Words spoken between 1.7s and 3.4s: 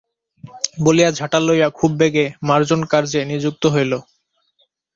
খুব বেগে মার্জনকার্যে